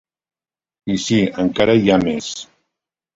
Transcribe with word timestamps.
I 0.93 0.95
sí, 1.03 1.19
encara 1.43 1.75
hi 1.81 1.91
ha 1.91 1.99
més. 2.05 2.31